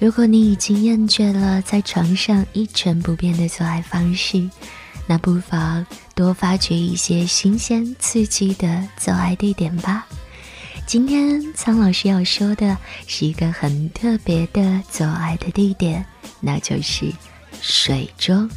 [0.00, 4.48] 如果你已经厌倦了在床上一成不变的做爱方式，
[5.08, 10.06] 那不妨多发掘一些新鲜刺激的做爱地点吧。
[10.86, 16.06] 今天苍老师要说的是一个很特别的做爱的地点，
[16.40, 17.12] 那就是
[17.60, 18.48] 水中。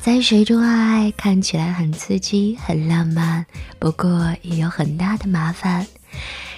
[0.00, 3.46] 在水中爱看起来很刺激、很浪漫，
[3.78, 5.86] 不过也有很大的麻烦。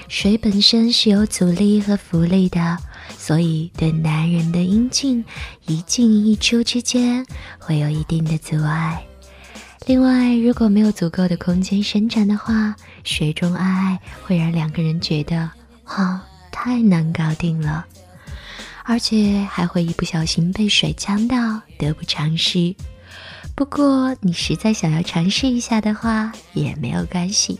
[0.09, 2.79] 水本身是有阻力和浮力的，
[3.17, 5.25] 所以对男人的阴茎
[5.67, 7.25] 一进一出之间
[7.59, 9.05] 会有一定的阻碍。
[9.87, 15.51] 另外，如果没有足够的空间伸展的话，水中爱会让两个人觉得
[15.85, 17.85] 啊太难搞定了，
[18.85, 22.75] 而且还会一不小心被水呛到，得不偿失。
[23.55, 27.59] 不过，你实在想要尝试一下的话，也没有关系。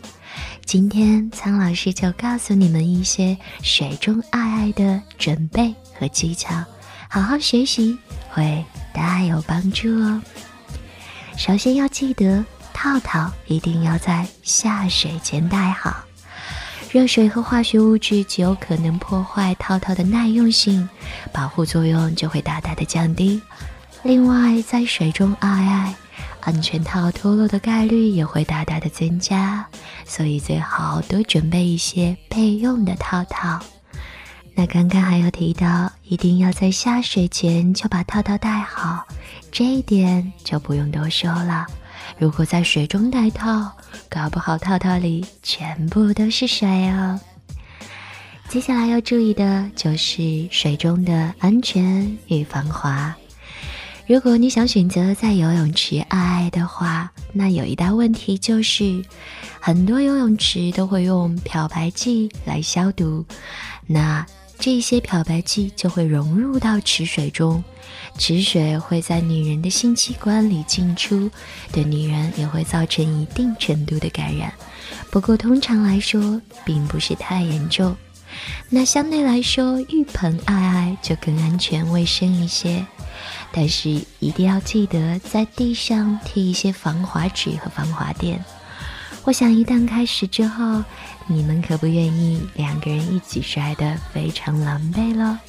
[0.65, 6.63] 今天苍老师就告诉你们一些水中爱爱的准备和技巧，
[7.09, 7.97] 好好学习
[8.29, 10.21] 会大有帮助哦。
[11.37, 16.03] 首先要记得，套套一定要在下水前戴好。
[16.91, 20.87] 热水和化学物质极有可能破坏套套的耐用性，
[21.31, 23.41] 保护作用就会大大的降低。
[24.03, 25.95] 另外，在水中爱爱，
[26.45, 29.65] 安全套脱落的概率也会大大的增加，
[30.05, 33.59] 所以最好多准备一些备用的套套。
[34.53, 39.07] 那刚刚还有提到，一定要在下水前就把套套戴好，
[39.51, 41.65] 这一点就不用多说了。
[42.17, 43.71] 如果在水中戴套，
[44.09, 47.19] 搞不好套套里全部都是水哦。
[48.49, 53.15] 接下来要注意的就是水中的安全与防滑。
[54.05, 59.03] 如果你想选择在游泳池爱爱的话，那有一大问题就是，
[59.59, 63.25] 很多游泳池都会用漂白剂来消毒，
[63.87, 64.25] 那。
[64.59, 67.61] 这些漂白剂就会融入到池水中，
[68.17, 71.29] 池水会在女人的性器官里进出，
[71.73, 74.53] 对女人也会造成一定程度的感染。
[75.11, 77.93] 不过通常来说，并不是太严重。
[78.69, 82.85] 那相对来说，浴盆爱爱就更安全卫生一些。
[83.53, 88.43] 但是一定要记得在地上贴一些防滑纸和防滑垫。
[89.23, 90.83] 我想一旦开始之后。
[91.25, 95.39] 你们可不愿意两个人一起摔得非常狼狈了。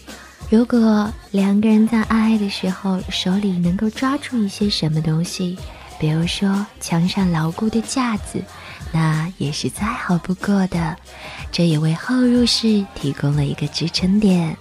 [0.48, 5.59] 如果两个人在爱爱的时候手里能够抓住一些什么东西，
[5.98, 8.41] 比如说墙上牢固的架子，
[8.92, 10.97] 那也是再好不过的。
[11.50, 14.56] 这也为后入式提供了一个支撑点。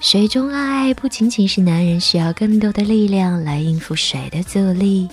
[0.00, 5.06] 水中爱不仅仅是男人需要更多的力量来应付水的阻力，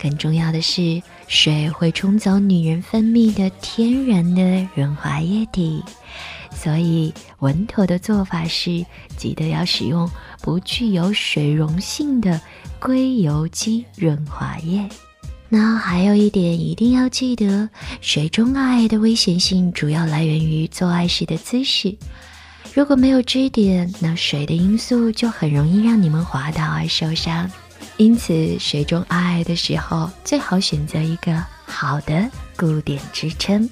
[0.00, 5.82] 更重要的是，水会冲走女人分泌的天然的润滑液体，
[6.54, 8.86] 所以稳妥的做法是，
[9.16, 10.08] 记得要使用
[10.40, 12.40] 不具有水溶性的
[12.78, 14.88] 硅油基润滑液。
[15.48, 17.68] 那还有一点一定要记得，
[18.00, 21.96] 水中爱的危险性主要来源于做爱时的姿势。
[22.80, 27.48] 如果没有支点，那水的因素就很容易让你们滑倒而受伤。
[27.98, 32.26] 因此，水中爱爱的时候，最好选择一个好的
[32.56, 33.68] 固点支撑。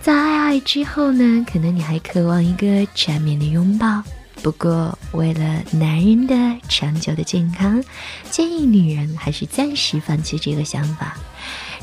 [0.00, 4.04] 在爱爱之后呢，可能你还渴望一个缠绵的拥抱。
[4.40, 6.36] 不过，为了男人的
[6.68, 7.82] 长久的健康，
[8.30, 11.16] 建议女人还是暂时放弃这个想法。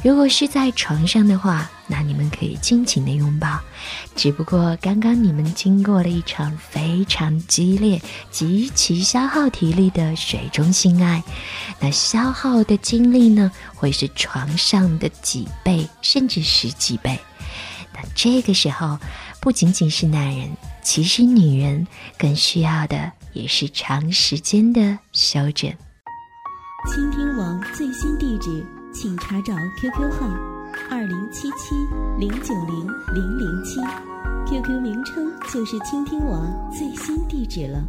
[0.03, 3.59] 如果是在床上的话，那你们可以尽情的拥抱。
[4.15, 8.01] 只不过刚刚你们经过了一场非常激烈、
[8.31, 11.23] 极其消耗体力的水中性爱，
[11.79, 17.19] 那消耗的精力呢，会是床上的几倍，甚至十几倍。
[17.93, 18.97] 那这个时候，
[19.39, 20.49] 不仅仅是男人，
[20.81, 21.85] 其实女人
[22.17, 25.71] 更需要的也是长时间的休整。
[26.91, 27.30] 倾听
[27.93, 28.65] 新地址。
[28.93, 30.27] 请查找 QQ 号
[30.89, 31.73] 二零七七
[32.19, 33.79] 零九零零零七
[34.45, 37.81] ，QQ 名称就是倾听网最新地址了。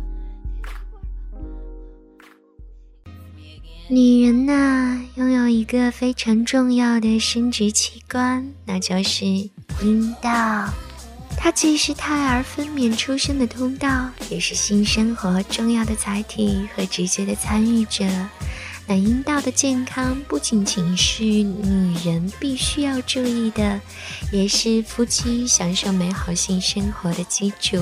[3.90, 10.68] 女人呐，拥有一个非常重要的生殖器官，那就是阴道。
[11.36, 18.04] 它既是胎儿分娩出生的通道，也是性生活重要的载体和直接的参与者。
[18.86, 23.80] 那阴道的健康不仅仅是女人必须要注意的，
[24.30, 27.78] 也是夫妻享受美好性生活的基础。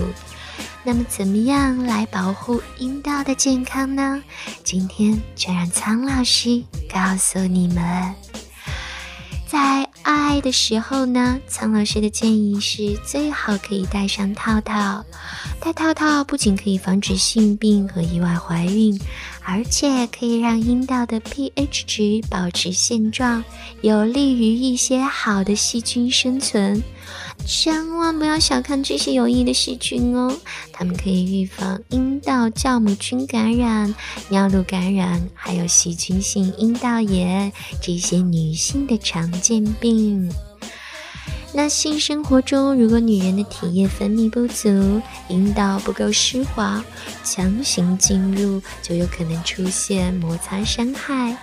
[0.82, 4.22] 那么，怎么样来保护阴道的健康呢？
[4.62, 6.62] 今天就让苍老师
[6.92, 8.14] 告诉你们。
[10.10, 15.04] 爱的时候呢，苍老师的建议是最好可以带上套套。
[15.60, 18.98] 戴套套不仅可以防止性病和意外怀孕，
[19.42, 23.44] 而且可以让阴道的 pH 值保持现状，
[23.82, 26.82] 有利于一些好的细菌生存。
[27.46, 30.32] 千万不要小看这些有益的细菌哦，
[30.72, 33.94] 它们可以预防阴道酵母菌感染、
[34.28, 37.52] 尿路感染，还有细菌性阴道炎
[37.82, 40.32] 这些女性的常见病。
[41.52, 46.84] 那性生活中，如果女人的体液分泌不足，阴道不够湿滑，
[47.24, 51.36] 强行进入就有可能出现摩擦伤害。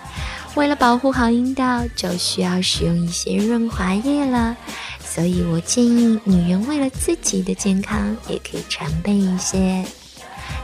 [0.58, 4.58] 为了保护好阴道，就需要使用一些润滑液了。
[5.06, 9.86] 所以我建议女人为了自己的健康，也可以常备一些。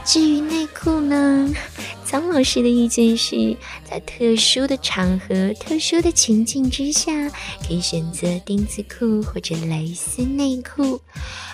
[0.03, 1.47] 至于内裤呢，
[2.09, 3.55] 张老师的意见是
[3.87, 7.29] 在特殊的场合、特殊的情境之下，
[7.67, 11.01] 可以选择丁字裤或者蕾丝内裤。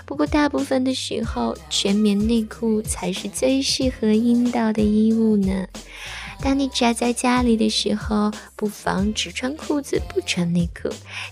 [0.05, 5.67] 不过大部分的时候，全棉内裤才是最适合阴道的衣物呢。
[6.41, 10.89] 当你宅在家里的时候，不妨只穿裤子不穿内裤，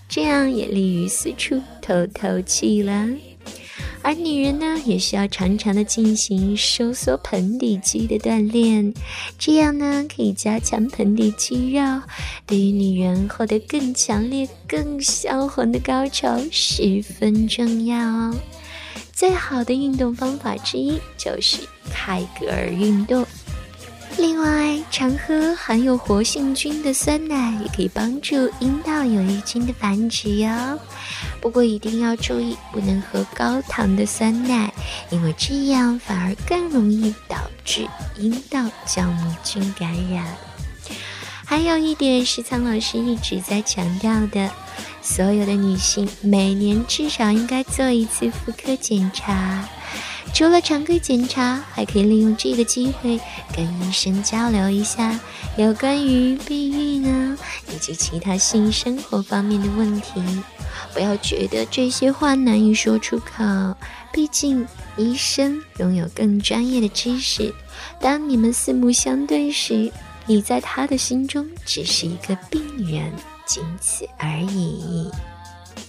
[0.09, 3.07] 这样也利于四处透透气了。
[4.01, 8.94] 而女人呢，也需要常常的进行收缩盆底肌的锻炼，
[9.39, 12.01] 这样呢可以加强盆底肌肉，
[12.45, 18.36] 对于女人获得更强烈、更销魂的高潮十分重要哦。
[19.13, 21.57] 最好的运动方法之一就是
[21.92, 23.25] 泰戈尔运动。
[24.18, 30.80] 另外，常喝含有活性菌的酸奶也可以帮助阴道有益菌的繁殖哟。
[31.40, 34.74] 不过一定要注意，不能喝高糖的酸奶，
[35.12, 37.88] 因为这样反而更容易导致
[38.18, 40.25] 阴道酵母菌感染。
[41.46, 44.50] 还有一点是苍老师一直在强调的，
[45.02, 49.64] 所有的女性每年至少应该做一次妇科检查。
[50.38, 53.19] 除了常规检查，还可以利用这个机会
[53.56, 55.19] 跟医生交流一下
[55.57, 57.36] 有关于避孕啊
[57.74, 60.22] 以及其他性生活方面的问题。
[60.94, 63.44] 不要觉得这些话难以说出口，
[64.13, 64.63] 毕竟
[64.95, 67.51] 医生拥有更专业的知识。
[68.00, 69.92] 当你们四目相对时，
[70.28, 73.12] 你在他的心中只是一个病人，
[73.48, 75.10] 仅此而已。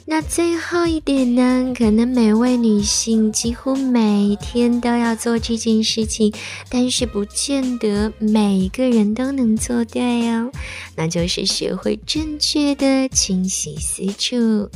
[0.04, 1.74] 那最后一点呢？
[1.76, 6.32] 可能每位女性几乎每天都要做这件事情，
[6.70, 10.50] 但是不见得每个人都能做对哦。
[10.96, 14.70] 那就是学会正确的清洗私处。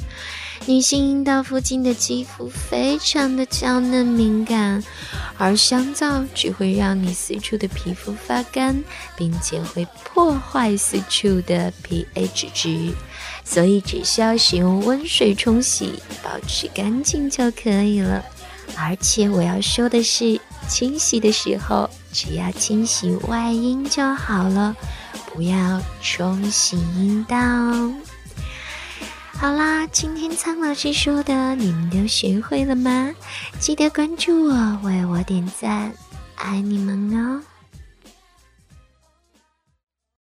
[0.66, 4.84] 女性阴道附近的肌肤非常的娇嫩敏感，
[5.36, 8.84] 而香皂只会让你私处的皮肤发干，
[9.16, 12.92] 并且会破坏私处的 pH 值，
[13.44, 18.24] 所以只需要使用温水冲洗，保持干净就可以了。
[18.76, 24.74] 而且我要说的是，清洗的时候只要清洗外阴就好了，
[25.32, 27.36] 不要冲洗阴道。
[29.34, 33.10] 好啦，今天苍老师说的，你们都学会了吗？
[33.58, 35.92] 记得关注我，为我点赞，
[36.36, 37.42] 爱你们哦！